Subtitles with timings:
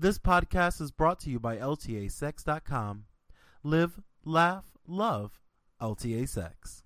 [0.00, 3.04] This podcast is brought to you by LTASex.com.
[3.62, 5.38] Live, laugh, love
[5.78, 6.84] LTA Sex.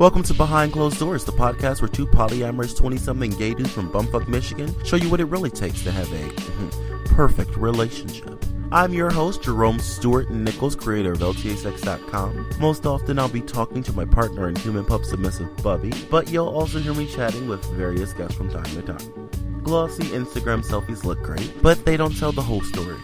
[0.00, 3.92] Welcome to Behind Closed Doors, the podcast where two polyamorous 20 something gay dudes from
[3.92, 8.33] Bumfuck, Michigan show you what it really takes to have a perfect relationship.
[8.74, 12.50] I'm your host, Jerome Stewart Nichols, creator of LTASex.com.
[12.58, 16.48] Most often, I'll be talking to my partner and human pup submissive Bubby, but you'll
[16.48, 19.30] also hear me chatting with various guests from time to time.
[19.62, 22.98] Glossy Instagram selfies look great, but they don't tell the whole story.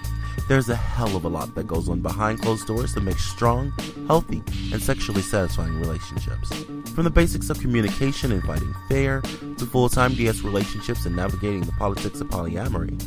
[0.49, 3.73] There's a hell of a lot that goes on behind closed doors to make strong,
[4.09, 6.53] healthy, and sexually satisfying relationships.
[6.97, 11.73] From the basics of communication and fighting fair, to full-time DS relationships and navigating the
[11.73, 12.99] politics of polyamory,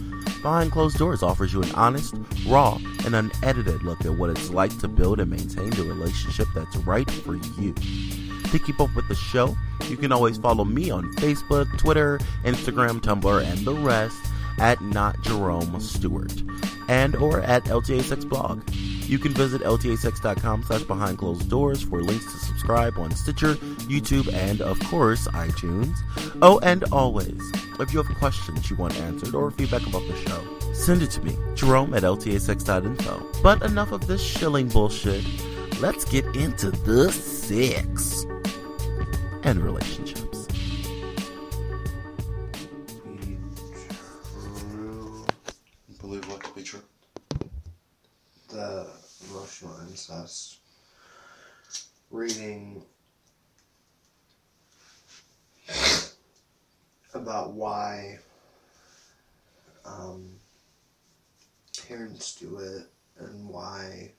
[0.43, 2.15] Behind Closed Doors offers you an honest,
[2.45, 6.75] raw, and unedited look at what it's like to build and maintain the relationship that's
[6.77, 7.73] right for you.
[8.51, 9.55] To keep up with the show,
[9.87, 14.17] you can always follow me on Facebook, Twitter, Instagram, Tumblr, and the rest
[14.59, 16.33] at not Jerome Stewart
[16.89, 18.61] and or at LTA Sex blog.
[19.13, 23.53] You can visit ltasex.com slash behind closed doors for links to subscribe on Stitcher,
[23.85, 25.95] YouTube, and of course iTunes.
[26.41, 27.39] Oh, and always,
[27.79, 31.21] if you have questions you want answered or feedback about the show, send it to
[31.21, 33.43] me, Jerome at ltasex.info.
[33.43, 35.23] But enough of this shilling bullshit.
[35.79, 38.25] Let's get into the sex
[39.43, 40.22] and relationships.
[52.23, 52.81] Reading
[57.13, 58.17] about why
[59.83, 60.29] um,
[61.85, 62.83] parents do it
[63.19, 64.13] and why,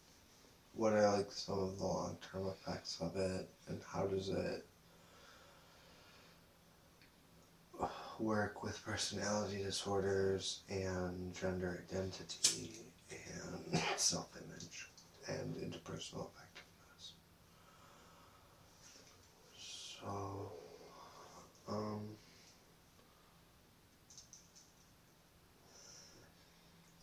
[0.75, 4.66] what are like some of the long term effects of it and how does it
[8.19, 14.91] work with personality disorders and gender identity and self image
[15.26, 16.44] and interpersonal effectiveness.
[20.04, 20.53] So,
[21.69, 22.00] um,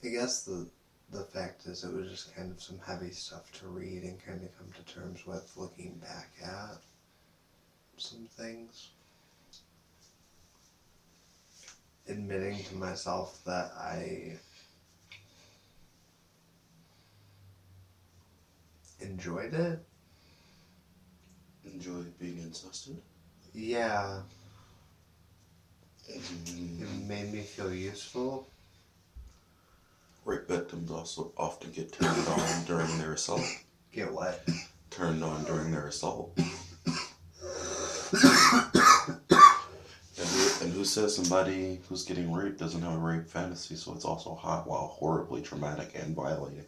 [0.03, 0.67] I guess the
[1.11, 4.41] the fact is it was just kind of some heavy stuff to read and kind
[4.43, 6.77] of come to terms with looking back at
[7.97, 8.89] some things
[12.07, 14.37] admitting to myself that I
[19.01, 19.85] enjoyed it.
[21.73, 22.97] Enjoy being incested.
[23.53, 24.21] Yeah,
[26.07, 28.47] it Mm, made me feel useful.
[30.25, 33.41] Rape victims also often get turned on during their assault.
[33.91, 34.47] Get what?
[34.89, 36.37] Turned on during their assault.
[40.17, 43.93] And who, and who says somebody who's getting raped doesn't have a rape fantasy, so
[43.93, 46.65] it's also hot while horribly traumatic and violating?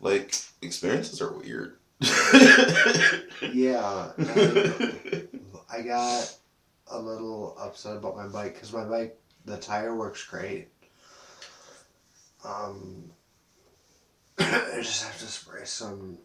[0.00, 1.76] Like, experiences are weird.
[3.52, 4.12] Yeah,
[5.70, 6.36] I got
[6.88, 10.68] a little upset about my bike because my bike, the tire works great.
[12.44, 13.10] Um,
[14.38, 16.18] I just have to spray some.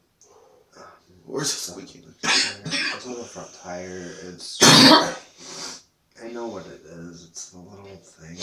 [0.78, 0.84] Um,
[1.26, 2.04] Where's the squeaking?
[2.24, 4.12] It's on the front tire.
[4.24, 4.60] It's.
[6.24, 7.26] I know what it is.
[7.30, 8.38] It's the little thing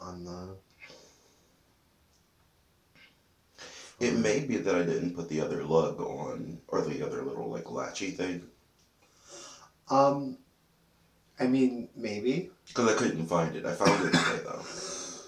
[0.00, 0.56] on the.
[4.04, 7.48] It may be that I didn't put the other lug on, or the other little,
[7.48, 8.42] like, latchy thing.
[9.88, 10.38] Um,
[11.40, 12.50] I mean, maybe.
[12.68, 13.66] Because I couldn't find it.
[13.66, 14.62] I found it today, though.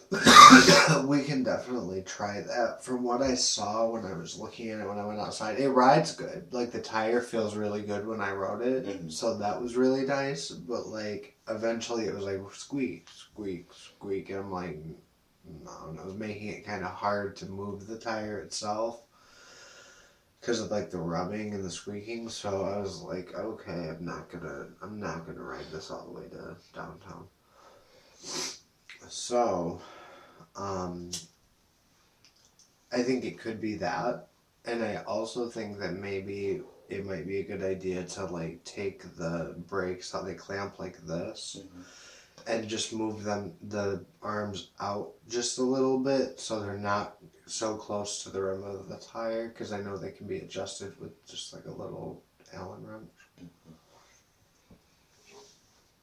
[1.08, 2.84] we can definitely try that.
[2.84, 5.68] From what I saw when I was looking at it when I went outside, it
[5.70, 6.46] rides good.
[6.52, 9.12] Like the tire feels really good when I rode it, Mhm.
[9.12, 10.50] so that was really nice.
[10.50, 14.78] But like eventually, it was like squeak, squeak, squeak, and I'm like,
[15.46, 19.02] and it was making it kind of hard to move the tire itself
[20.40, 22.28] because of like the rubbing and the squeaking.
[22.28, 26.20] So I was like, okay, I'm not gonna, I'm not gonna ride this all the
[26.20, 27.26] way to downtown.
[29.08, 29.80] So,
[30.56, 31.10] um,
[32.92, 34.28] I think it could be that,
[34.64, 39.02] and I also think that maybe it might be a good idea to like take
[39.16, 41.60] the brakes how they clamp like this,
[42.46, 47.16] and just move them the arms out just a little bit so they're not
[47.46, 50.98] so close to the rim of the tire because I know they can be adjusted
[51.00, 52.22] with just like a little
[52.52, 53.50] Allen wrench.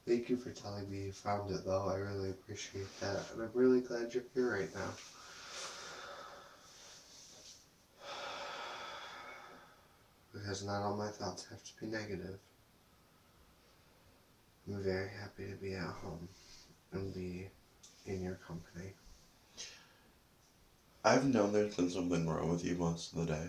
[0.06, 1.88] Thank you for telling me you found it though.
[1.88, 3.24] I really appreciate that.
[3.32, 4.90] And I'm really glad you're here right now.
[10.32, 12.38] because not all my thoughts have to be negative.
[14.66, 16.28] I'm very happy to be at home
[16.92, 17.48] and be
[18.06, 18.94] in your company.
[21.04, 23.48] I've known there's been something wrong with you most of the day.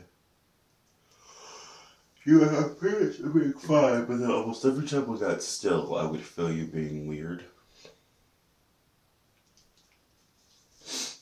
[2.26, 6.06] You have appearance to being fine, but then almost every time we got still, I
[6.06, 7.46] would feel you being weird.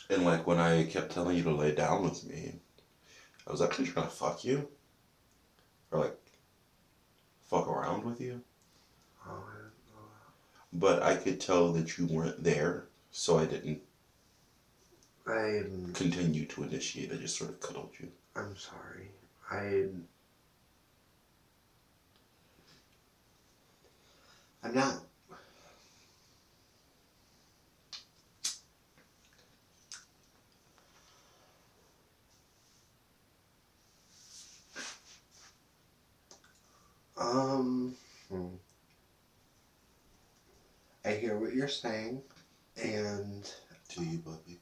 [0.10, 2.54] And like when I kept telling you to lay down with me,
[3.46, 4.70] I was actually trying to fuck you.
[5.92, 6.18] Or like
[7.50, 8.42] fuck around with you.
[9.28, 10.08] Oh, I didn't know
[10.74, 13.82] But I could tell that you weren't there, so I didn't.
[15.26, 17.12] I'm, continue to initiate.
[17.12, 18.10] I just sort of cuddled you.
[18.36, 19.12] I'm sorry.
[19.52, 19.86] I.
[24.64, 25.00] I'm not.
[37.18, 37.96] Um.
[38.30, 38.48] hmm.
[41.06, 42.22] I hear what you're saying,
[42.82, 43.52] and
[43.90, 44.60] Do you, Bubby?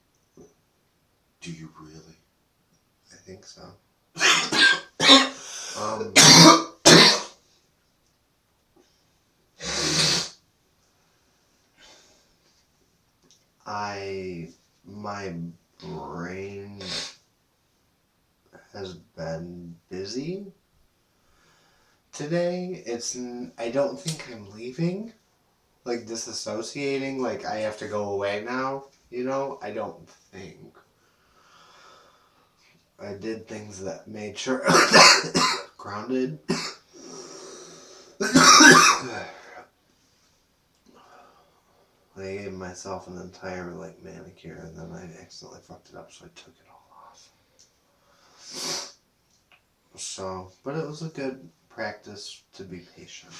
[1.39, 2.17] Do you really?
[3.11, 3.61] I think so.
[5.81, 6.13] um,
[13.67, 14.49] I
[14.83, 15.33] my
[15.79, 16.81] brain
[18.73, 20.47] has been busy
[22.11, 22.81] today.
[22.85, 23.15] It's
[23.59, 25.13] I don't think I'm leaving.
[25.83, 29.59] Like disassociating, like I have to go away now, you know?
[29.61, 30.75] I don't think.
[32.99, 34.63] I did things that made sure
[35.77, 36.37] grounded.
[42.17, 46.25] I gave myself an entire like manicure and then I accidentally fucked it up so
[46.25, 47.29] I took it all off.
[49.95, 53.33] So, but it was a good practice to be patient.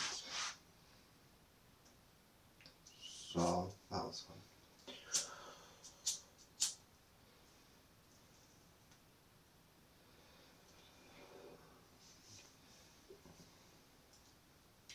[3.34, 4.36] So, that was fun.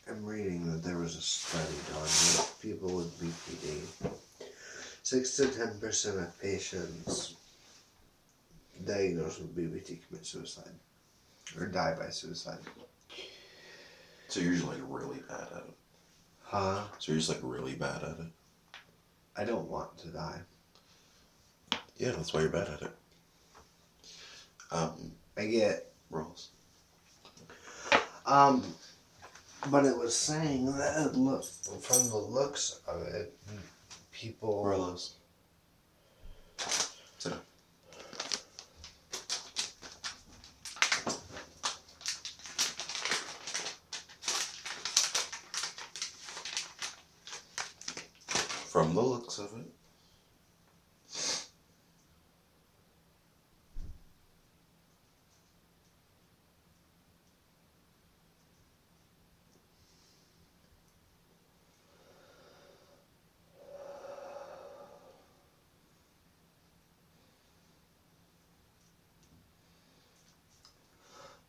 [0.08, 4.10] I'm reading that there was a study done with people with BPD.
[5.02, 7.36] Six to ten percent of patients
[8.84, 10.74] diagnosed with BPD commit suicide
[11.58, 12.58] or die by suicide.
[14.28, 15.85] So just really bad at it.
[16.46, 16.84] Huh?
[16.98, 18.32] So you're just like really bad at it.
[19.36, 20.40] I don't want to die.
[21.96, 22.96] Yeah, that's why you're bad at it.
[24.70, 26.50] Um, I get rolls.
[28.26, 28.62] um,
[29.70, 33.36] but it was saying that look from the looks of it,
[34.12, 34.64] people.
[34.64, 35.10] Rollos.
[37.18, 37.40] Sit down.
[48.86, 49.66] From the looks of it.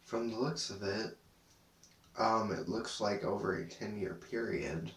[0.05, 1.15] From the looks of it,
[2.17, 4.91] um, it looks like over a ten year period.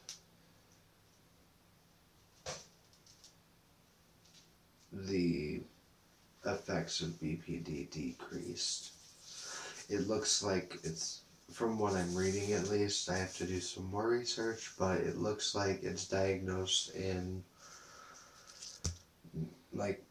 [5.07, 5.61] The
[6.47, 8.93] effects of BPD decreased.
[9.89, 13.91] It looks like it's, from what I'm reading at least, I have to do some
[13.91, 17.43] more research, but it looks like it's diagnosed in
[19.73, 20.05] like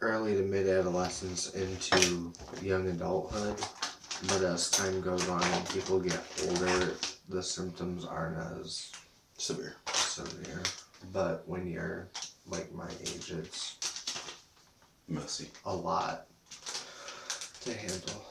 [0.00, 2.32] early to mid adolescence into
[2.62, 3.60] young adulthood.
[4.28, 6.94] But as time goes on and people get older,
[7.28, 8.90] the symptoms aren't as
[9.38, 9.76] Severe.
[9.86, 10.62] severe.
[11.12, 12.08] But when you're
[12.46, 13.76] like my age, it's
[15.10, 15.50] Messy.
[15.66, 16.26] a lot
[17.62, 18.24] to handle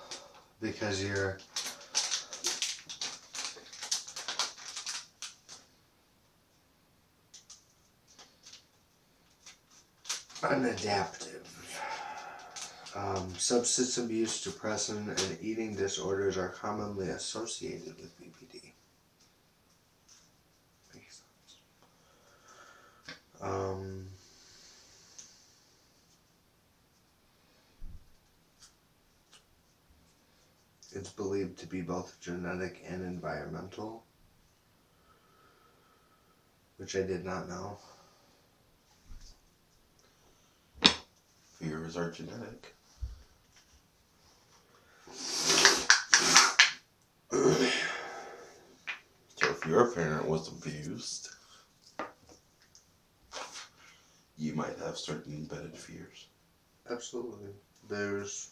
[0.62, 1.38] because you're
[10.42, 11.36] unadaptive.
[12.96, 18.72] Um, substance abuse, depression, and eating disorders are commonly associated with BPD.
[23.42, 24.08] Um,
[31.00, 34.04] It's believed to be both genetic and environmental,
[36.76, 37.78] which I did not know.
[41.58, 42.74] Fears are genetic.
[47.32, 47.38] So
[49.42, 51.30] if your parent was abused,
[54.38, 56.28] you might have certain embedded fears.
[56.92, 57.52] Absolutely.
[57.88, 58.50] There's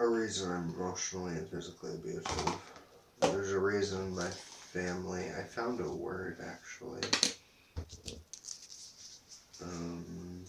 [0.00, 2.54] a reason I'm emotionally and physically abusive.
[3.20, 5.26] There's a reason my family.
[5.38, 7.02] I found a word actually.
[9.62, 10.44] Um,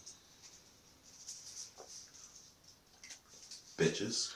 [3.78, 4.36] Bitches.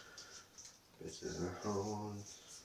[1.02, 2.62] bitches and hoes.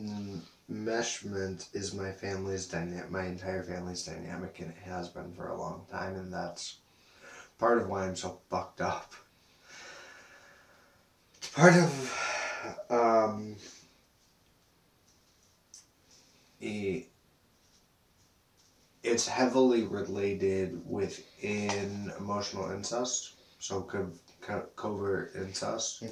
[0.69, 5.57] enmeshment is my family's dynamic, my entire family's dynamic, and it has been for a
[5.57, 6.77] long time, and that's
[7.59, 9.13] part of why I'm so fucked up.
[11.37, 12.13] It's Part of
[12.89, 13.57] um,
[16.61, 17.05] e-
[19.03, 26.03] it's heavily related within emotional incest, so co- co- covert incest.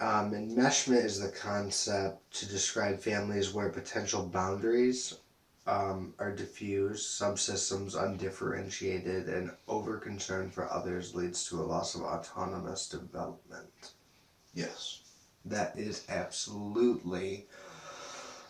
[0.00, 5.18] Um, enmeshment is the concept to describe families where potential boundaries
[5.66, 12.00] um, are diffused, subsystems undifferentiated, and over concern for others leads to a loss of
[12.00, 13.92] autonomous development.
[14.54, 15.02] Yes.
[15.44, 17.46] That is absolutely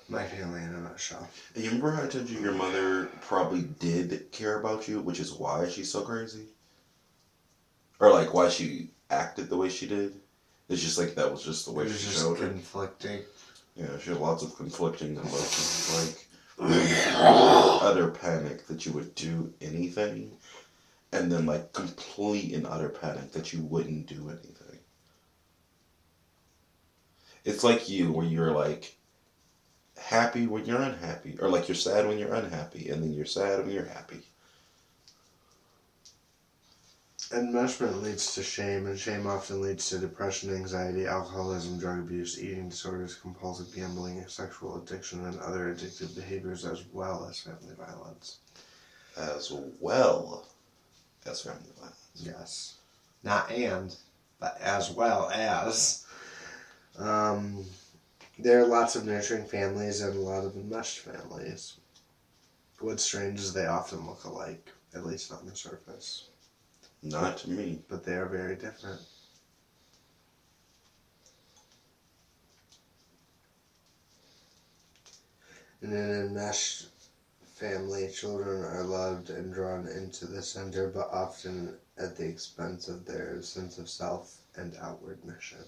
[0.09, 1.29] my family in a nutshell.
[1.55, 5.19] And you remember how I told you your mother probably did care about you, which
[5.19, 6.47] is why she's so crazy?
[7.99, 10.20] Or like why she acted the way she did?
[10.71, 12.49] It's just like that was just the way she just showed it.
[12.49, 13.23] conflicting.
[13.75, 16.27] Yeah, she had lots of conflicting emotions,
[16.61, 16.71] like
[17.83, 20.31] utter panic that you would do anything,
[21.11, 24.79] and then like complete and utter panic that you wouldn't do anything.
[27.45, 28.95] It's like you, where you're like
[29.99, 33.59] happy when you're unhappy, or like you're sad when you're unhappy, and then you're sad
[33.59, 34.23] when you're happy.
[37.33, 42.69] Enmeshment leads to shame, and shame often leads to depression, anxiety, alcoholism, drug abuse, eating
[42.69, 48.39] disorders, compulsive gambling, sexual addiction, and other addictive behaviors, as well as family violence.
[49.17, 50.45] As well
[51.25, 52.11] as family violence.
[52.17, 52.79] Yes.
[53.23, 53.95] Not and,
[54.41, 56.05] but as well as.
[56.99, 57.65] Um,
[58.41, 61.77] there are lots of nurturing families and a lot of enmeshed families.
[62.81, 66.30] What's strange is they often look alike, at least on the surface,
[67.03, 67.83] Not to me.
[67.89, 69.01] but they are very different.
[75.83, 76.89] And In an enmeshed
[77.45, 83.05] family, children are loved and drawn into the center, but often at the expense of
[83.05, 85.65] their sense of self and outward mission.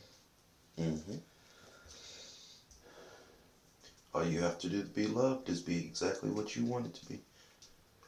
[0.78, 1.16] hmm
[4.14, 6.94] All you have to do to be loved is be exactly what you want it
[6.94, 7.20] to be.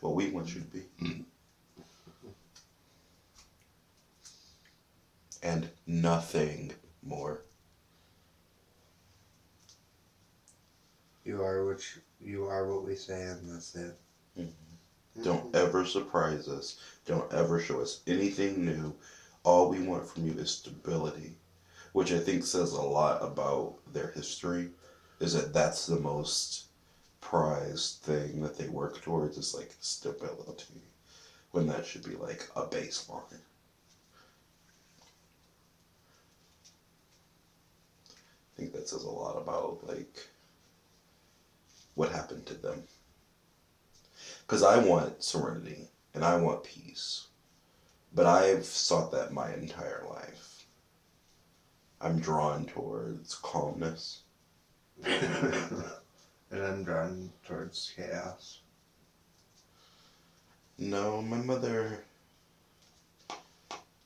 [0.00, 1.24] What we want you to be.
[5.44, 6.72] And nothing
[7.02, 7.44] more.
[11.22, 13.94] You are what you, you are what we say, and that's it.
[14.38, 15.22] Mm-hmm.
[15.22, 16.78] Don't ever surprise us.
[17.04, 18.94] Don't ever show us anything new.
[19.42, 21.36] All we want from you is stability,
[21.92, 24.70] which I think says a lot about their history.
[25.20, 26.64] Is that that's the most
[27.20, 30.80] prized thing that they work towards is like stability,
[31.50, 33.40] when that should be like a baseline.
[38.54, 40.28] I think that says a lot about like
[41.94, 42.84] what happened to them.
[44.46, 47.26] Because I want serenity and I want peace.
[48.14, 50.66] But I've sought that my entire life.
[52.00, 54.22] I'm drawn towards calmness.
[55.04, 55.82] and
[56.52, 58.60] I'm drawn towards chaos.
[60.78, 62.04] No, my mother.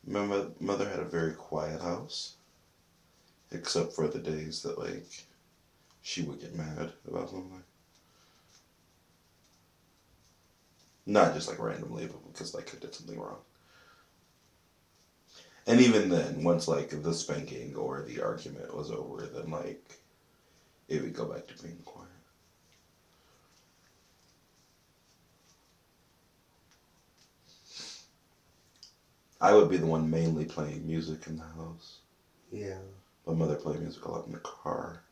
[0.07, 2.38] My mo- mother had a very quiet house.
[3.51, 5.25] Except for the days that, like,
[6.03, 7.63] she would get mad about something.
[11.07, 13.41] Not just like randomly, but because like I did something wrong.
[15.67, 19.99] And even then, once like the spanking or the argument was over, then like
[20.89, 22.09] it would go back to being quiet.
[29.41, 31.99] I would be the one mainly playing music in the house.
[32.51, 32.79] Yeah.
[33.29, 35.03] My mother played music a lot in the car.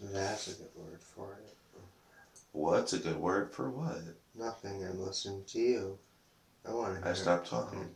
[0.00, 1.56] That's a good word for it.
[2.52, 3.98] What's a good word for what?
[4.38, 4.84] Nothing.
[4.84, 5.98] I'm listening to you.
[6.66, 7.08] I want to.
[7.08, 7.90] I stopped talking.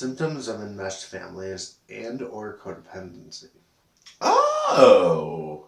[0.00, 3.48] Symptoms of enmeshed families and or codependency.
[4.22, 5.66] Oh,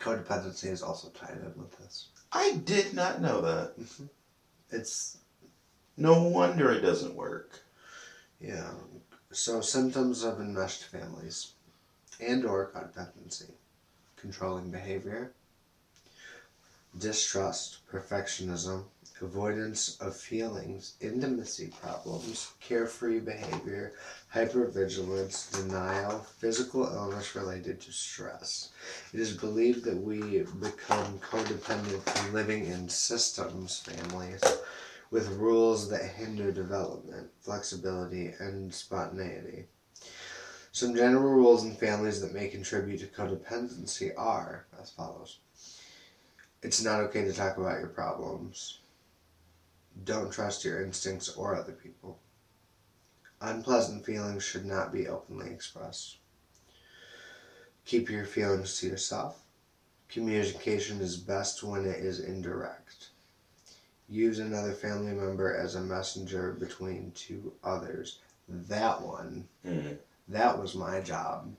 [0.00, 2.08] Codependency is also tied in with this.
[2.32, 3.78] I did not know that.
[3.78, 4.06] Mm-hmm.
[4.72, 5.18] It's
[5.96, 7.60] No wonder it doesn't work.
[8.40, 8.72] yeah.
[9.30, 11.52] So symptoms of enmeshed families
[12.18, 13.52] and or codependency.
[14.16, 15.30] Controlling behavior.
[16.98, 18.84] Distrust, perfectionism,
[19.20, 23.92] avoidance of feelings, intimacy problems, carefree behavior,
[24.34, 28.70] hypervigilance, denial, physical illness related to stress.
[29.12, 30.20] It is believed that we
[30.60, 34.42] become codependent from living in systems families
[35.10, 39.66] with rules that hinder development, flexibility, and spontaneity.
[40.72, 45.38] Some general rules in families that may contribute to codependency are as follows.
[46.66, 48.80] It's not okay to talk about your problems.
[50.04, 52.18] Don't trust your instincts or other people.
[53.40, 56.16] Unpleasant feelings should not be openly expressed.
[57.84, 59.42] Keep your feelings to yourself.
[60.08, 63.10] Communication is best when it is indirect.
[64.08, 68.18] Use another family member as a messenger between two others.
[68.48, 69.98] That one, Mm.
[70.26, 71.54] that was my job.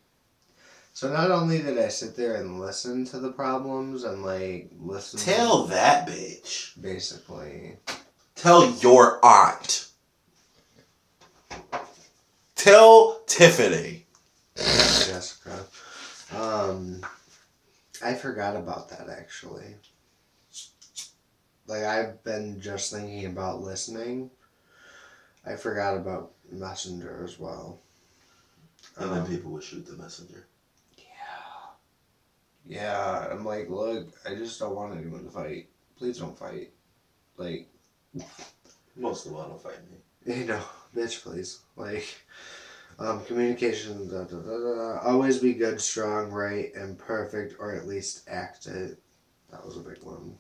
[0.98, 5.20] So not only did I sit there and listen to the problems and like listen
[5.20, 6.72] Tell that bitch.
[6.82, 7.78] basically
[8.34, 9.90] Tell your aunt.
[12.56, 14.08] Tell Tiffany.
[14.56, 15.66] Jessica.
[16.36, 17.06] Um,
[18.04, 19.76] I forgot about that actually.
[21.68, 24.32] Like I've been just thinking about listening.
[25.46, 27.82] I forgot about Messenger as well.
[28.98, 30.48] And then Um, people would shoot the messenger.
[32.68, 35.70] Yeah, I'm like, look, I just don't want anyone to fight.
[35.98, 36.72] Please don't fight.
[37.38, 37.70] Like,
[38.96, 40.36] Most of them don't fight me.
[40.36, 40.62] you know,
[40.96, 41.62] bitch, please.
[41.78, 42.06] Like,
[43.00, 47.88] um, communication, da, da, da, da, always be good, strong, right, and perfect, or at
[47.88, 48.98] least act it.
[49.52, 50.38] That was a big one.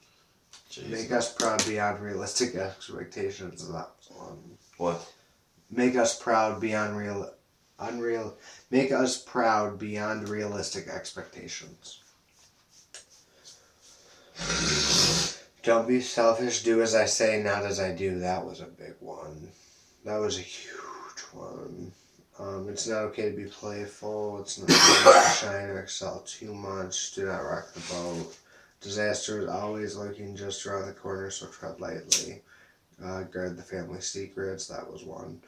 [0.89, 3.65] Make us proud beyond realistic expectations.
[3.67, 4.57] That was one.
[4.77, 5.13] What?
[5.71, 7.31] Make us proud beyond real,
[7.79, 8.37] unreal.
[8.69, 12.01] Make us proud beyond realistic expectations.
[15.63, 16.63] Don't be selfish.
[16.63, 18.19] Do as I say, not as I do.
[18.19, 19.49] That was a big one.
[20.05, 21.91] That was a huge one.
[22.39, 24.39] Um, it's not okay to be playful.
[24.39, 27.15] It's not okay to shine or excel too much.
[27.15, 28.37] Do not rock the boat.
[28.79, 32.41] Disaster is always lurking just around the corner, so tread lightly.
[33.03, 34.67] Uh, guard the family secrets.
[34.67, 35.41] That was one.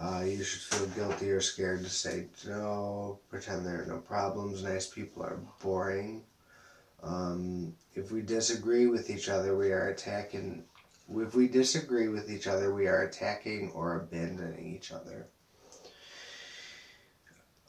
[0.00, 3.18] Uh, you should feel guilty or scared to say no.
[3.30, 4.62] Pretend there are no problems.
[4.62, 6.22] Nice people are boring.
[7.02, 10.64] Um, if we disagree with each other, we are attacking.
[11.10, 15.26] If we disagree with each other, we are attacking or abandoning each other.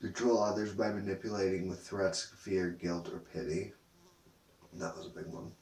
[0.00, 3.72] control others by manipulating with threats, fear, guilt, or pity.
[4.76, 5.52] That was a big one.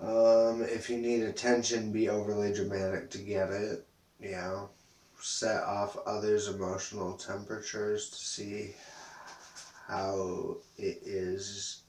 [0.00, 3.86] Um, if you need attention, be overly dramatic to get it.
[4.20, 4.66] Yeah.
[5.20, 8.74] Set off others' emotional temperatures to see
[9.88, 11.82] how it is.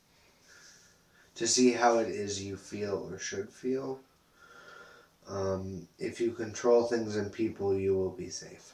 [1.36, 4.00] To see how it is you feel or should feel.
[5.28, 8.74] Um, if you control things and people, you will be safe.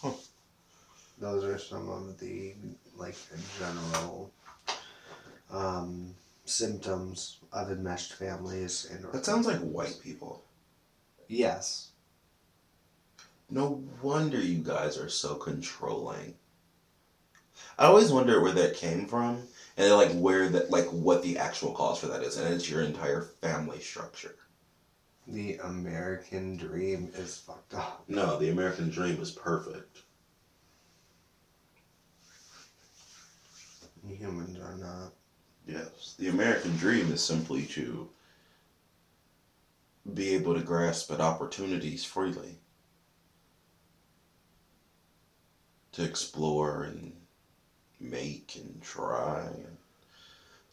[0.00, 0.12] Huh.
[1.18, 2.54] Those are some of the
[2.96, 3.16] like
[3.58, 4.30] general
[5.50, 10.44] um, symptoms of enmeshed families and That sounds like white people.
[11.28, 11.90] yes
[13.50, 16.34] No wonder you guys are so controlling.
[17.78, 21.72] I always wonder where that came from, and like where that, like what the actual
[21.72, 24.36] cause for that is, and it's your entire family structure.
[25.26, 28.04] the American dream is fucked up.
[28.08, 30.02] No, the American dream is perfect.
[34.06, 35.15] Humans are not.
[35.66, 38.08] Yes, the American dream is simply to
[40.14, 42.60] be able to grasp at opportunities freely,
[45.90, 47.12] to explore and
[47.98, 49.76] make and try and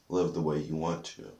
[0.09, 1.31] live the way you want to.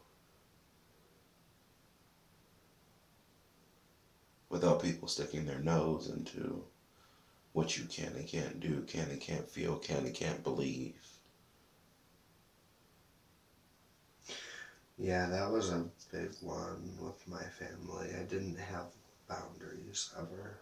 [4.50, 6.64] Without people sticking their nose into
[7.52, 11.13] what you can and can't do, can and can't feel, can and can't believe.
[14.98, 18.10] Yeah, that was a big one with my family.
[18.20, 18.86] I didn't have
[19.28, 20.58] boundaries ever,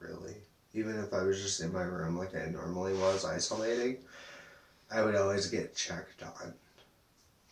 [0.00, 0.36] really.
[0.74, 3.98] Even if I was just in my room like I normally was, isolating,
[4.90, 6.54] I would always get checked on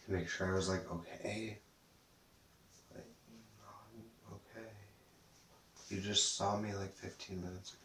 [0.06, 1.58] to make sure I was like, okay.
[2.94, 3.04] Like,
[4.32, 4.68] okay.
[5.88, 7.81] You just saw me like 15 minutes ago.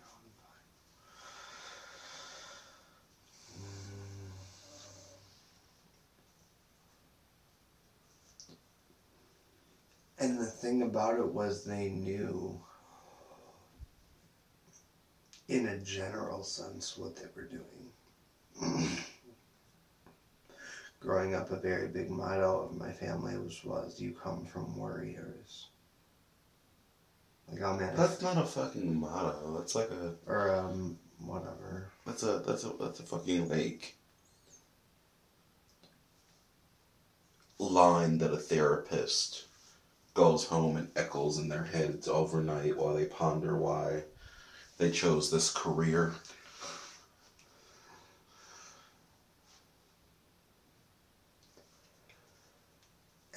[10.19, 12.59] And the thing about it was they knew
[15.47, 17.91] in a general sense what they were doing.
[20.99, 25.67] Growing up, a very big motto of my family was, was you come from warriors.
[27.49, 29.55] Like I'm at That's not a fucking motto.
[29.57, 31.91] That's like a or um whatever.
[32.05, 33.95] that's a that's a that's a fucking like
[37.57, 39.46] line that a therapist
[40.17, 44.01] goes home and echoes in their heads overnight while they ponder why
[44.79, 46.11] they chose this career.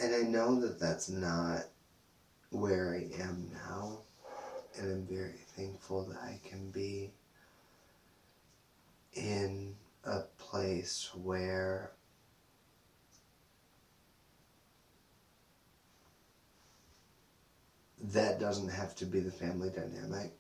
[0.01, 1.67] And I know that that's not
[2.49, 3.99] where I am now,
[4.79, 7.11] and I'm very thankful that I can be
[9.13, 11.91] in a place where
[18.03, 20.33] that doesn't have to be the family dynamic.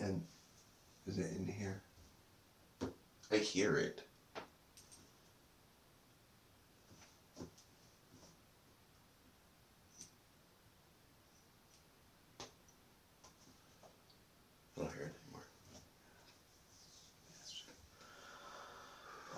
[0.00, 0.22] And
[1.06, 1.82] is it in here?
[3.32, 4.02] I hear it.
[14.76, 15.46] I don't hear it anymore.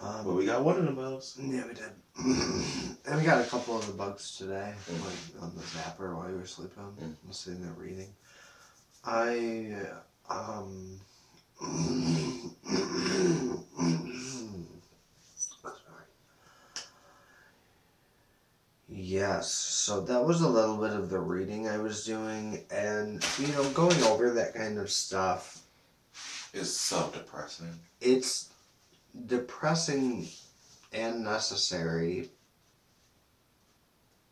[0.02, 1.38] Um, But we got one of those.
[1.40, 1.84] Yeah, we did.
[3.06, 6.36] and we got a couple of the bugs today, like on the zapper while you
[6.36, 6.82] were sleeping.
[7.00, 7.12] Mm.
[7.12, 8.12] I was sitting there reading.
[9.04, 9.74] I,
[10.28, 11.00] um.
[15.46, 15.74] Sorry.
[18.92, 23.46] Yes, so that was a little bit of the reading I was doing, and, you
[23.48, 25.62] know, going over that kind of stuff,
[26.52, 27.78] is so depressing.
[28.00, 28.50] it's
[29.26, 30.28] depressing
[30.92, 32.30] and necessary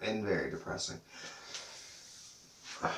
[0.00, 1.00] and very depressing.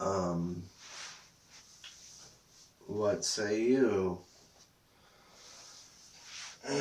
[0.00, 0.64] Um,
[2.86, 4.18] what say you?
[6.68, 6.74] I'm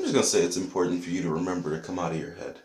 [0.00, 2.58] just gonna say it's important for you to remember to come out of your head.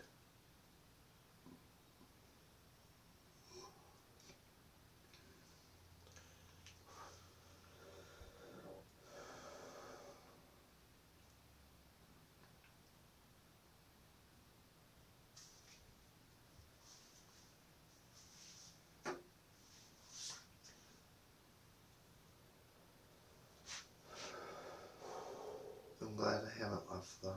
[26.02, 27.36] I'm glad I haven't left though.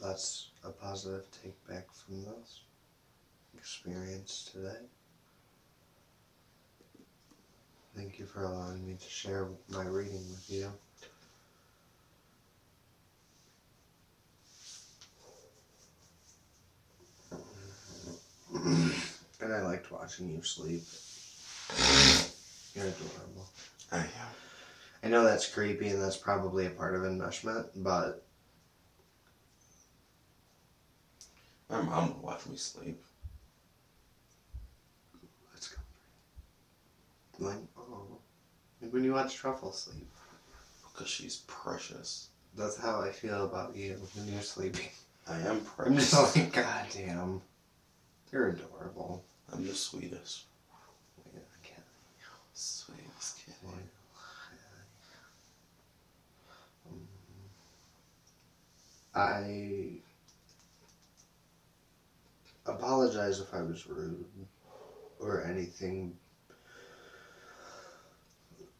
[0.00, 2.60] That's a positive take back from this
[4.24, 4.86] experience today.
[7.96, 10.72] Thank you for allowing me to share my reading with you.
[19.40, 20.82] and I liked watching you sleep.
[22.74, 23.46] You're adorable.
[23.92, 24.06] I am.
[25.04, 28.24] I know that's creepy and that's probably a part of enmeshment, but
[31.70, 33.02] My mom would watch me sleep.
[35.52, 35.80] let's go.
[37.44, 38.18] Like, oh.
[38.80, 40.08] Like when you watch Truffle sleep.
[40.92, 42.28] Because she's precious.
[42.56, 44.88] That's how I feel about you when you're sleeping.
[45.28, 46.14] I am precious.
[46.14, 47.42] I'm just like, God damn.
[48.32, 49.24] You're adorable.
[49.52, 50.44] I'm the sweetest.
[51.32, 51.86] Yeah, I can't.
[52.52, 53.54] Sweetest kid.
[56.86, 57.08] Um,
[59.14, 60.00] I
[62.66, 64.24] apologize if I was rude
[65.20, 66.16] or anything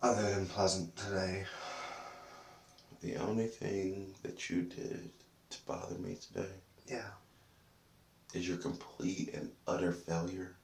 [0.05, 1.45] other than pleasant today.
[3.01, 5.11] The only thing that you did
[5.51, 6.51] to bother me today
[6.87, 7.09] Yeah.
[8.35, 10.57] is your complete and utter failure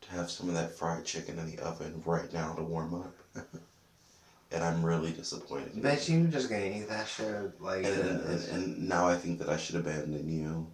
[0.00, 3.14] to have some of that fried chicken in the oven right now to warm up.
[4.52, 5.74] and I'm really disappointed.
[5.74, 6.26] in Bet you.
[6.26, 9.56] just gonna eat that shit like And, and, and, and now I think that I
[9.58, 10.72] should abandon you.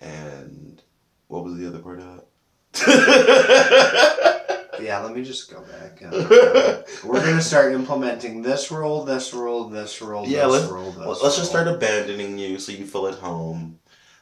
[0.00, 0.80] And
[1.28, 2.26] what was the other part of that?
[4.82, 6.00] Yeah, let me just go back.
[6.02, 6.12] and-
[7.04, 11.22] We're gonna start implementing this rule, this rule, this rule, Yeah, this let's- rule, this
[11.22, 13.78] Let's just start abandoning you so you feel at home.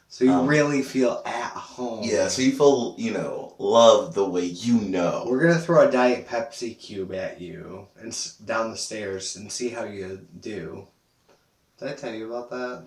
[0.09, 2.01] So you um, really feel at home.
[2.03, 5.25] Yeah, so you feel, you know, loved the way you know.
[5.29, 9.51] We're gonna throw a diet Pepsi cube at you and s- down the stairs and
[9.53, 10.89] see how you do.
[11.79, 12.83] Did I tell you about that?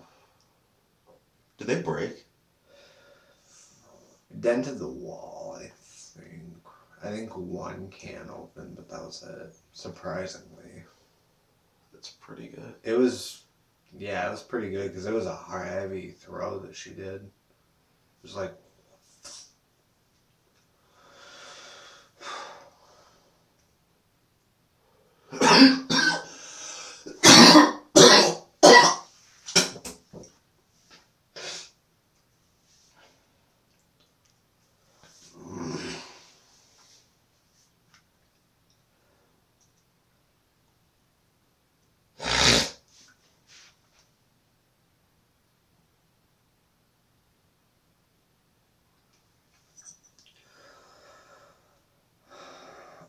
[1.56, 2.26] Did they break?
[4.38, 5.56] Dented the wall.
[5.58, 5.72] I think.
[7.04, 9.54] I think one can open, but that was it.
[9.72, 10.84] Surprisingly,
[11.92, 12.74] That's pretty good.
[12.82, 13.42] it was.
[13.96, 17.20] Yeah, it was pretty good because it was a hard, heavy throw that she did.
[17.22, 17.30] It
[18.22, 18.54] was like.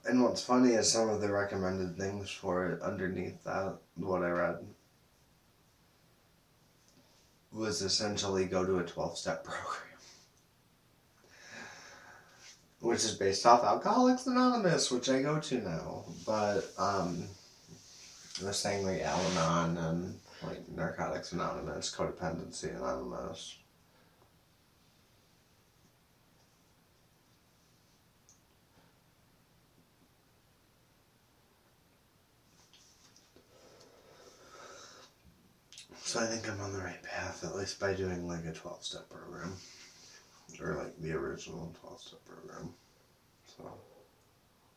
[0.07, 4.27] And what's funny is some of the recommended things for it underneath that, what I
[4.27, 4.57] read,
[7.53, 9.97] was essentially go to a 12 step program.
[12.81, 16.03] Which is based off Alcoholics Anonymous, which I go to now.
[16.25, 17.29] But, um,
[18.41, 23.55] they're like Al Anon and like Narcotics Anonymous, Codependency Anonymous.
[36.15, 38.85] So I think I'm on the right path, at least by doing like a 12
[38.85, 39.51] step program.
[40.61, 42.69] Or like the original 12 step program.
[43.57, 43.69] So,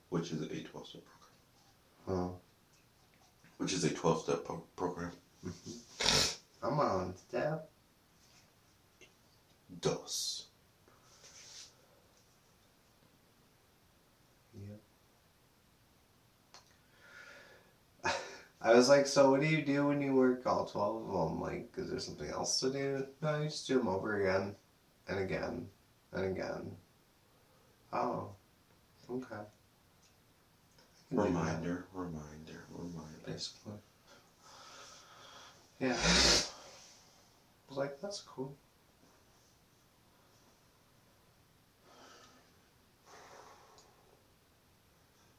[0.09, 2.19] Which is a 12 step program.
[2.19, 2.41] well,
[3.59, 5.13] Which is a 12 step pro- program.
[5.47, 6.67] Mm-hmm.
[6.67, 7.71] I'm on step.
[9.81, 10.48] Dos.
[18.61, 21.41] I was like, so what do you do when you work all 12 of them?
[21.41, 23.07] Like, is there something else to do?
[23.23, 24.57] No, you just do them over again
[25.07, 25.69] and again
[26.13, 26.73] and again.
[27.93, 28.31] Oh,
[29.09, 29.37] okay.
[29.37, 33.05] I can do that, Reminder, reminder, reminder.
[33.27, 33.75] Basically.
[35.79, 35.93] Yeah.
[35.93, 38.57] I was like, that's cool.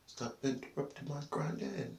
[0.07, 1.97] Stop interrupting my grinding.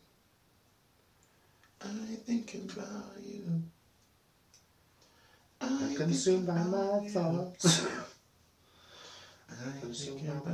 [1.83, 1.87] I
[2.27, 3.63] thinking about you.
[5.61, 7.87] I'm consumed by my thoughts.
[9.51, 10.53] I Consumed thinking by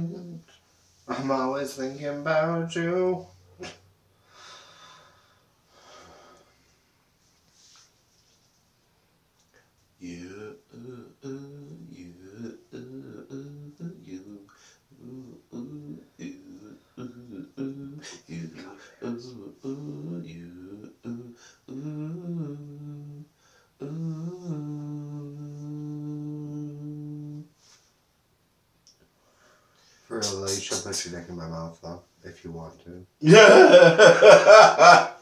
[0.00, 0.40] you.
[1.08, 2.74] I'm always thinking about.
[10.00, 10.78] You, uh,
[11.24, 11.30] uh,
[11.90, 12.12] you,
[12.44, 12.80] uh, uh,
[14.04, 14.48] you,
[15.00, 15.06] uh,
[15.52, 15.60] uh,
[16.18, 17.64] you, uh, uh,
[18.26, 18.50] you,
[19.02, 21.10] uh, uh, you, uh,
[21.70, 21.84] uh,
[23.80, 24.14] uh.
[30.06, 32.82] For real though, you should put your dick in my mouth though, if you want
[32.84, 33.06] to.
[33.20, 35.10] Yeah.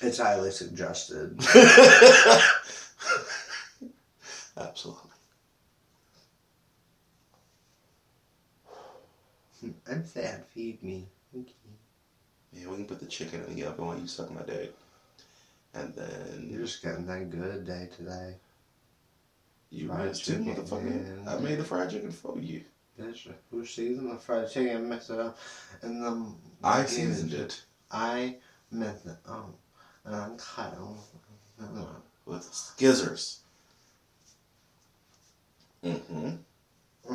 [0.00, 1.40] It's highly suggested.
[4.56, 5.10] Absolutely.
[9.60, 11.06] Hmm, I'm sad, feed me.
[11.32, 11.54] Thank you.
[12.52, 14.72] Yeah, we can put the chicken in the oven while you suck my dick.
[15.74, 18.34] And then You're just getting that good day today.
[19.88, 21.26] Fried chicken, motherfucker.
[21.26, 22.62] I made the fried chicken for you.
[22.98, 25.38] Bitch, who seasoned the fried chicken, mix it up,
[25.82, 28.36] and then I seasoned it I
[28.70, 29.54] mixed it up,
[30.04, 30.76] and I'm cut
[32.26, 33.38] with skizzers.
[35.84, 36.34] Mm-hmm.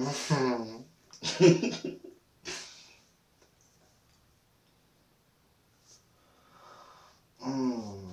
[7.46, 8.13] Mm.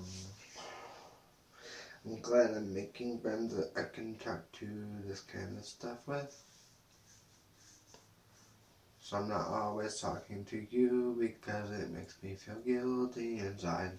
[2.06, 4.66] I'm glad I'm making friends that I can talk to
[5.04, 6.34] this kind of stuff with.
[9.00, 13.98] So I'm not always talking to you because it makes me feel guilty inside.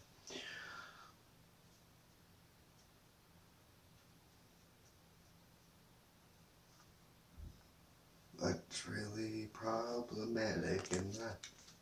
[8.42, 11.38] That's really problematic in that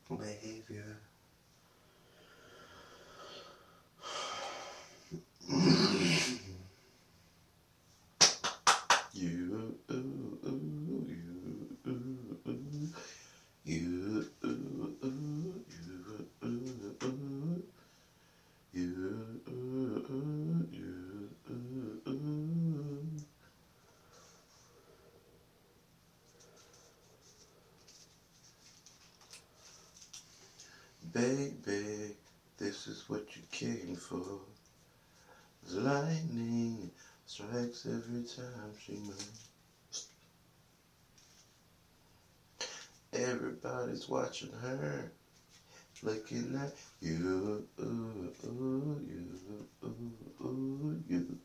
[0.10, 0.98] behavior.
[9.14, 12.40] you, ooh, ooh, you, ooh,
[31.12, 32.16] Baby,
[32.58, 34.40] this is what you came for.
[35.68, 36.92] The lightning
[37.26, 39.48] strikes every time she moves.
[43.14, 45.12] Everybody's watching her,
[46.04, 50.14] looking at you, ooh, ooh, you, ooh,
[50.46, 51.38] ooh, you,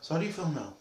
[0.05, 0.75] So how do you feel now?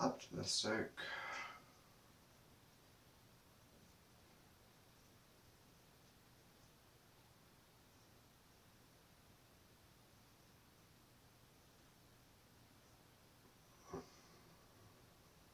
[0.00, 0.92] Optimistic.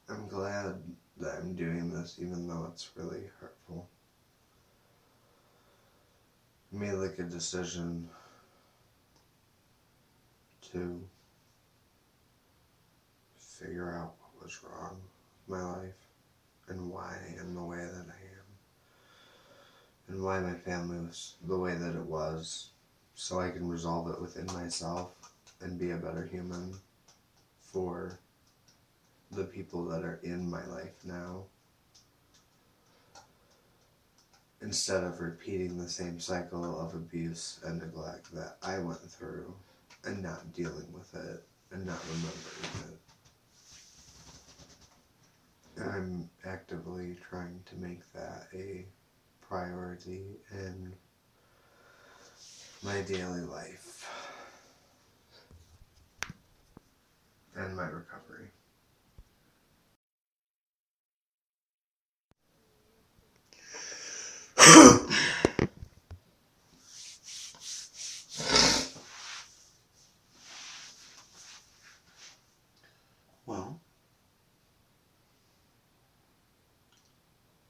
[0.07, 0.75] I'm glad
[1.17, 3.85] that I'm doing this even though it's really hurtful.
[6.73, 8.07] I made like a decision
[10.71, 11.01] to
[13.37, 14.95] figure out what was wrong
[15.47, 16.07] with my life
[16.69, 18.49] and why I am the way that I am
[20.07, 22.69] and why my family was the way that it was
[23.15, 25.13] so I can resolve it within myself
[25.59, 26.75] and be a better human
[27.59, 28.17] for
[29.31, 31.43] the people that are in my life now
[34.61, 39.53] instead of repeating the same cycle of abuse and neglect that I went through
[40.03, 42.99] and not dealing with it and not remembering it.
[45.81, 48.85] I'm actively trying to make that a
[49.41, 50.93] priority in
[52.83, 54.05] my daily life
[57.55, 58.47] and my recovery.
[73.45, 73.79] Well,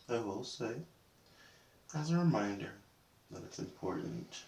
[0.09, 0.83] I will say,
[1.93, 2.73] as a reminder,
[3.29, 4.43] that it's important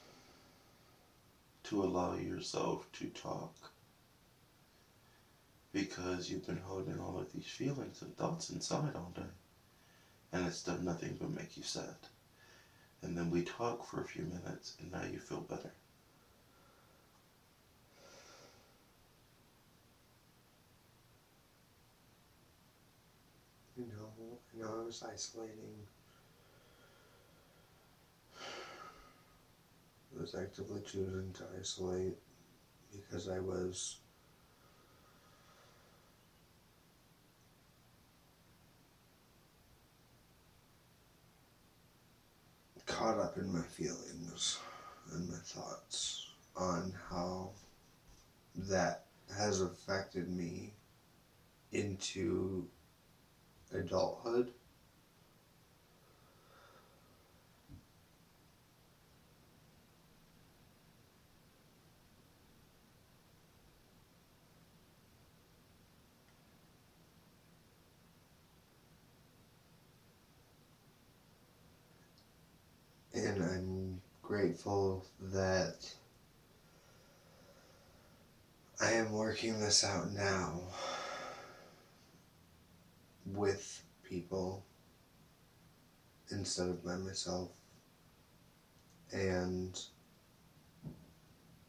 [1.64, 3.72] to allow yourself to talk
[5.74, 9.28] because you've been holding all of these feelings and thoughts inside all day,
[10.34, 11.96] and it's done nothing but make you sad.
[13.02, 15.72] And then we talk for a few minutes, and now you feel better.
[23.76, 25.86] You know, know, I was isolating.
[30.16, 32.16] I was actively choosing to isolate
[32.94, 33.98] because I was
[42.86, 44.60] caught up in my feelings
[45.12, 47.50] and my thoughts on how
[48.56, 49.00] that
[49.36, 50.74] has affected me
[51.72, 52.68] into
[53.74, 54.52] adulthood.
[73.14, 75.94] And I'm grateful that
[78.80, 80.62] I am working this out now
[83.26, 84.66] with people
[86.32, 87.50] instead of by myself.
[89.12, 89.80] And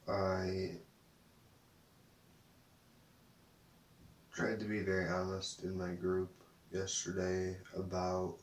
[0.08, 0.72] I
[4.32, 6.30] tried to be very honest in my group
[6.72, 8.36] yesterday about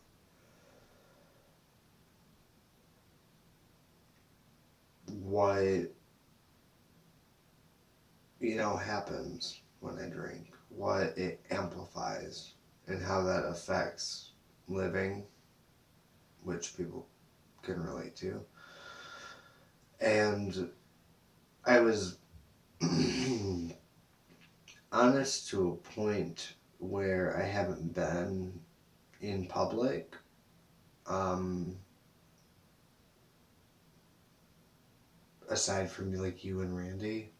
[5.07, 5.91] what
[8.39, 12.53] you know happens when I drink, what it amplifies
[12.89, 14.31] and how that affects
[14.67, 15.25] living,
[16.43, 17.07] which people
[17.61, 18.43] can relate to.
[19.99, 20.71] And
[21.65, 22.17] I was
[24.91, 28.59] honest to a point where I haven't been
[29.21, 30.15] in public.
[31.05, 31.77] Um,
[35.49, 37.31] aside from like you and Randy.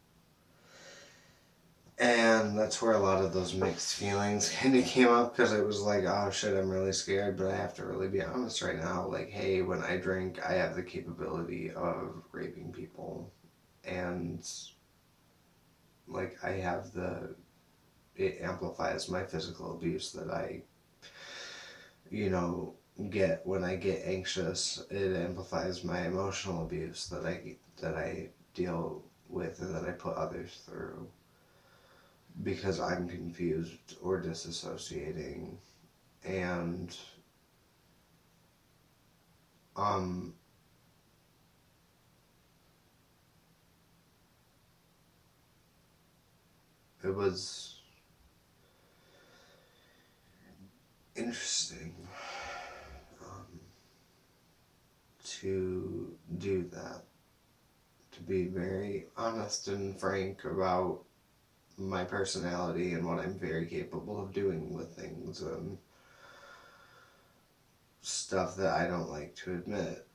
[1.99, 5.65] And that's where a lot of those mixed feelings kind of came up because it
[5.65, 8.79] was like, oh shit, I'm really scared, but I have to really be honest right
[8.79, 9.05] now.
[9.05, 13.33] Like, hey, when I drink, I have the capability of raping people.
[13.83, 14.47] And,
[16.07, 17.35] like, I have the.
[18.15, 20.61] It amplifies my physical abuse that I,
[22.09, 22.75] you know,
[23.09, 24.83] get when I get anxious.
[24.89, 30.15] It amplifies my emotional abuse that I that I deal with and that I put
[30.15, 31.07] others through
[32.43, 35.57] because I'm confused or disassociating
[36.23, 36.95] and
[39.75, 40.33] um
[47.03, 47.79] it was
[51.15, 51.93] interesting
[53.21, 53.59] um,
[55.23, 57.03] to do that
[58.11, 61.03] to be very honest and frank about
[61.79, 65.77] my personality and what I'm very capable of doing with things and
[68.01, 70.05] stuff that I don't like to admit.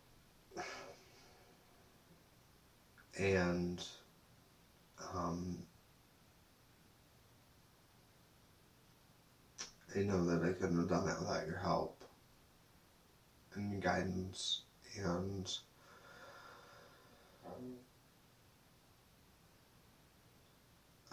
[3.18, 3.82] And
[5.14, 5.58] um,
[9.96, 12.04] I know that I couldn't have done that without your help
[13.54, 14.62] and guidance
[15.02, 15.56] and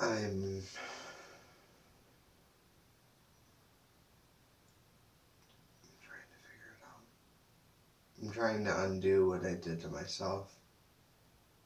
[0.03, 0.07] I'm
[6.01, 7.03] trying to figure it out.
[8.19, 10.55] I'm trying to undo what I did to myself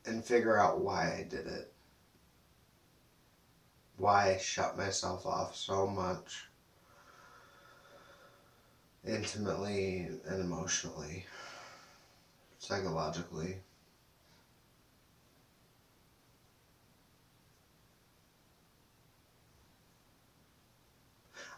[0.06, 1.72] and figure out why I did it.
[3.96, 6.48] Why I shut myself off so much
[9.08, 11.26] intimately and emotionally,
[12.60, 13.60] psychologically.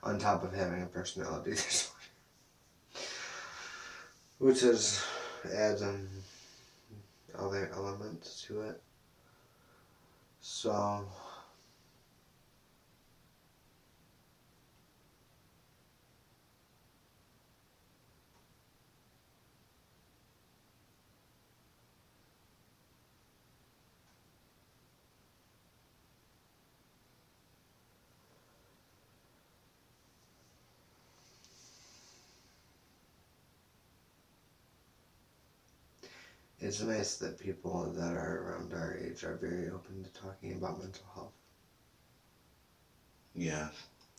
[0.07, 1.93] On top of having a personality disorder,
[4.39, 5.03] which is
[5.53, 6.07] adds um,
[7.37, 8.81] other elements to it.
[10.39, 11.05] So.
[36.59, 40.79] It's nice that people that are around our age are very open to talking about
[40.79, 41.33] mental health.
[43.35, 43.69] Yeah.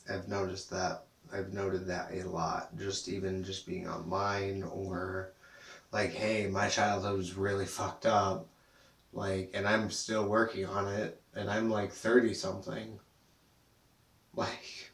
[0.08, 1.04] I've noticed that.
[1.32, 2.76] I've noted that a lot.
[2.78, 5.32] Just even just being online or
[5.92, 8.46] like, hey, my childhood was really fucked up.
[9.12, 13.00] Like, and I'm still working on it, and I'm like 30 something.
[14.34, 14.90] Like,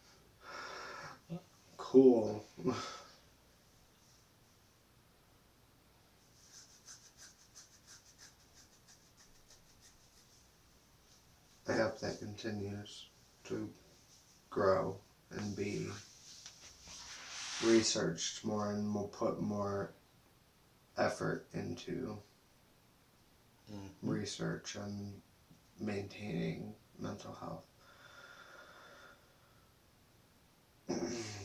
[1.77, 2.45] cool.
[11.69, 13.07] I hope that continues
[13.45, 13.71] to
[14.51, 14.99] grow
[15.31, 15.89] and be
[17.65, 19.93] researched more and we'll put more
[20.97, 22.19] effort into
[23.73, 24.11] Mm-hmm.
[24.11, 25.21] research and
[25.81, 27.65] maintaining mental health.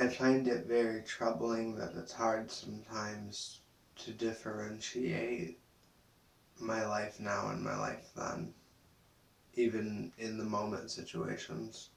[0.00, 3.62] I find it very troubling that it's hard sometimes
[3.96, 5.58] to differentiate
[6.60, 8.52] my life now and my life then,
[9.54, 11.88] even in the moment situations.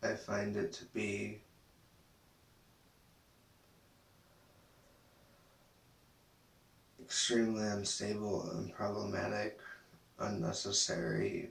[0.00, 1.40] I find it to be
[7.02, 9.58] extremely unstable and problematic
[10.18, 11.50] unnecessary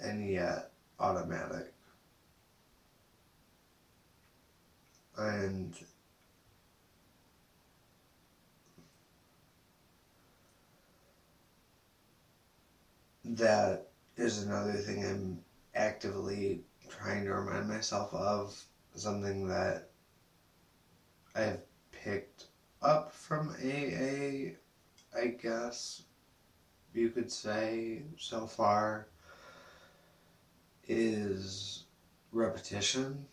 [0.00, 1.72] and yet automatic.
[5.18, 5.74] And
[13.24, 15.38] that is another thing I'm
[15.74, 18.64] actively trying to remind myself of,
[18.96, 19.90] something that
[21.34, 22.46] I've picked
[22.82, 24.56] up from AA,
[25.14, 26.02] I guess
[26.94, 29.06] you could say so far,
[30.86, 31.84] is
[32.32, 33.26] repetition.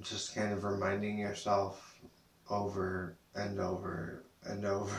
[0.00, 1.94] Just kind of reminding yourself
[2.48, 4.94] over and over and over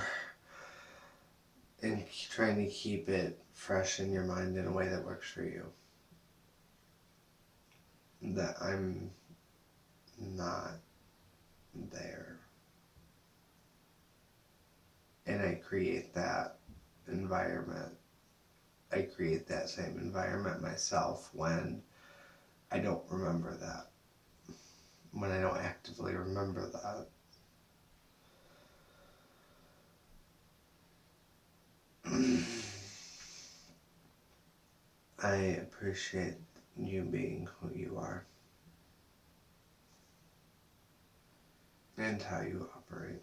[1.81, 5.43] and trying to keep it fresh in your mind in a way that works for
[5.43, 5.65] you.
[8.21, 9.09] That I'm
[10.19, 10.71] not
[11.91, 12.39] there.
[15.25, 16.55] And I create that
[17.07, 17.91] environment.
[18.91, 21.81] I create that same environment myself when
[22.71, 23.85] I don't remember that.
[25.11, 27.05] When I don't actively remember that.
[35.23, 36.35] I appreciate
[36.77, 38.23] you being who you are
[41.97, 43.19] and how you operate.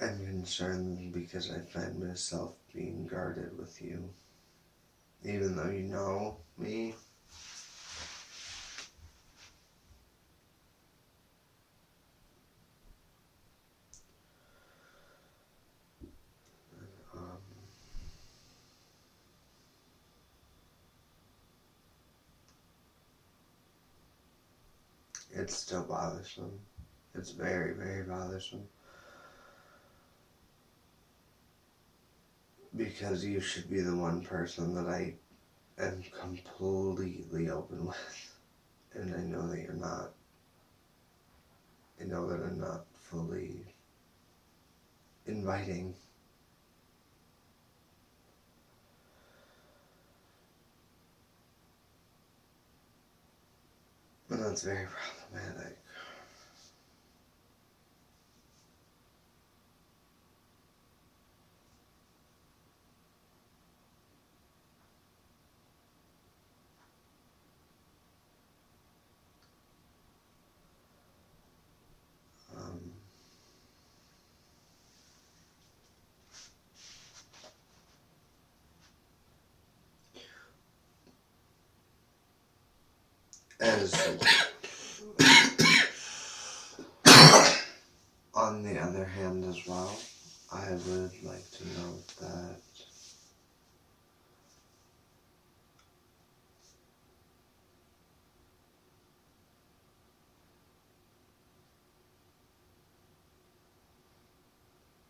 [0.00, 0.18] I'm
[1.12, 4.10] because I find myself being guarded with you.
[5.24, 6.94] Even though you know me.
[17.14, 17.38] Um,
[25.32, 26.58] it's still bothersome.
[27.14, 28.66] It's very, very bothersome.
[32.76, 35.14] Because you should be the one person that I
[35.78, 38.36] am completely open with.
[38.94, 40.12] And I know that you're not.
[42.00, 43.64] I know that I'm not fully
[45.26, 45.94] inviting.
[54.30, 54.86] And that's very
[55.30, 55.79] problematic.
[83.60, 83.94] As
[88.34, 89.98] on the other hand as well,
[90.52, 92.60] I would like to note that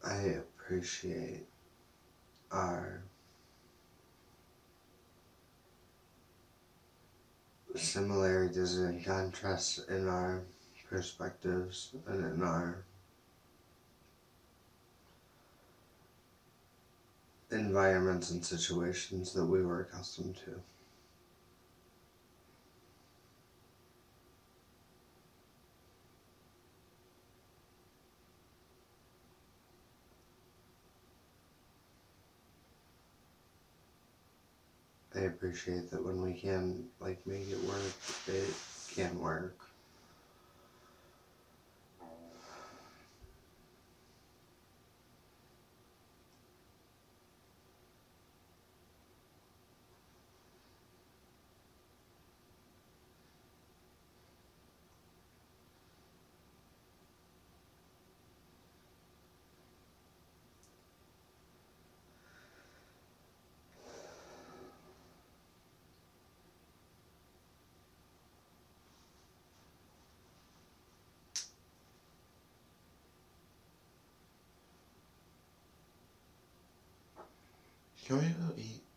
[0.05, 1.47] I appreciate
[2.51, 3.03] our
[7.81, 10.43] similarities and contrasts in our
[10.89, 12.85] perspectives and in our
[17.51, 20.61] environments and situations that we were accustomed to.
[35.21, 37.93] I appreciate that when we can like make it work,
[38.27, 38.55] it
[38.89, 39.70] can work.
[78.07, 78.90] Can we go eat?